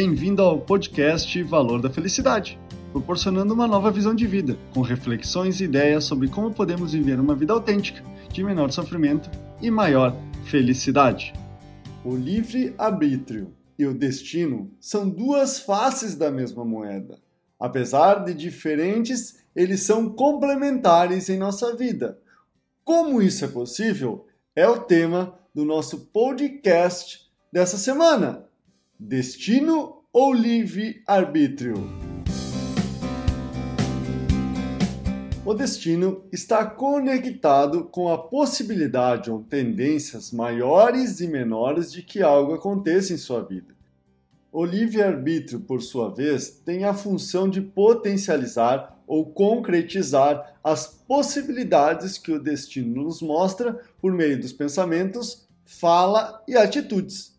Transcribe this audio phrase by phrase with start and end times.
[0.00, 2.56] Bem-vindo ao podcast Valor da Felicidade,
[2.92, 7.34] proporcionando uma nova visão de vida, com reflexões e ideias sobre como podemos viver uma
[7.34, 8.00] vida autêntica,
[8.32, 9.28] de menor sofrimento
[9.60, 10.14] e maior
[10.44, 11.32] felicidade.
[12.04, 17.18] O livre-arbítrio e o destino são duas faces da mesma moeda.
[17.58, 22.20] Apesar de diferentes, eles são complementares em nossa vida.
[22.84, 24.28] Como isso é possível?
[24.54, 28.47] É o tema do nosso podcast dessa semana.
[29.00, 31.76] Destino ou livre-arbítrio?
[35.46, 42.54] O destino está conectado com a possibilidade ou tendências maiores e menores de que algo
[42.54, 43.72] aconteça em sua vida.
[44.50, 52.32] O livre-arbítrio, por sua vez, tem a função de potencializar ou concretizar as possibilidades que
[52.32, 57.38] o destino nos mostra por meio dos pensamentos, fala e atitudes.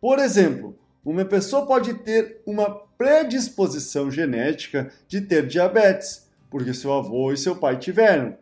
[0.00, 0.74] Por exemplo,
[1.06, 7.54] uma pessoa pode ter uma predisposição genética de ter diabetes, porque seu avô e seu
[7.54, 8.36] pai tiveram.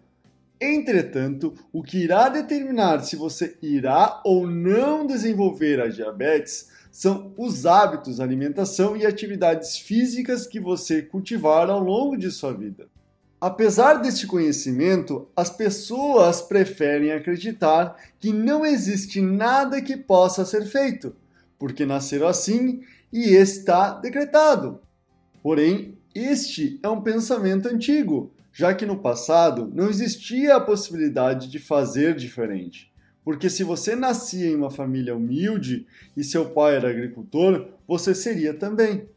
[0.58, 7.66] Entretanto, o que irá determinar se você irá ou não desenvolver a diabetes são os
[7.66, 12.86] hábitos, alimentação e atividades físicas que você cultivar ao longo de sua vida.
[13.38, 21.14] Apesar deste conhecimento, as pessoas preferem acreditar que não existe nada que possa ser feito
[21.58, 24.80] porque nasceram assim e está decretado.
[25.42, 31.58] Porém, este é um pensamento antigo, já que no passado não existia a possibilidade de
[31.58, 32.92] fazer diferente.
[33.24, 38.52] Porque se você nascia em uma família humilde e seu pai era agricultor, você seria
[38.52, 39.08] também.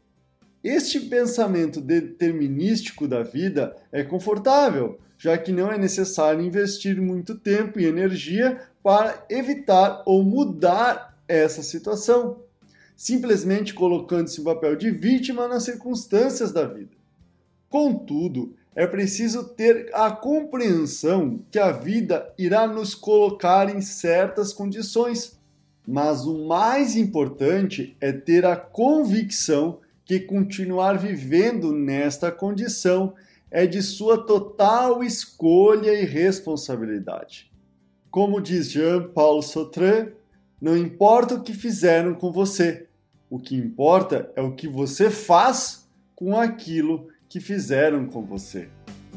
[0.64, 7.78] Este pensamento determinístico da vida é confortável, já que não é necessário investir muito tempo
[7.78, 12.42] e energia para evitar ou mudar essa situação,
[12.96, 16.96] simplesmente colocando-se o papel de vítima nas circunstâncias da vida.
[17.68, 25.38] Contudo, é preciso ter a compreensão que a vida irá nos colocar em certas condições,
[25.86, 33.14] mas o mais importante é ter a convicção que continuar vivendo nesta condição
[33.50, 37.50] é de sua total escolha e responsabilidade.
[38.10, 40.12] Como diz Jean-Paul Sartre,
[40.60, 42.86] não importa o que fizeram com você,
[43.30, 48.68] o que importa é o que você faz com aquilo que fizeram com você.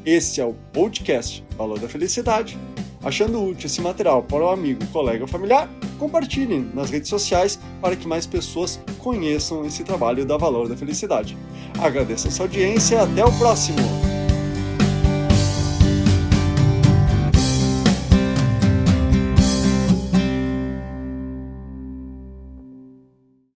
[0.04, 2.58] Este é o podcast Valor da Felicidade.
[3.04, 7.96] Achando útil esse material para o amigo, colega ou familiar, compartilhem nas redes sociais para
[7.96, 11.36] que mais pessoas conheçam esse trabalho da Valor da Felicidade.
[11.80, 14.11] Agradeço a sua audiência e até o próximo!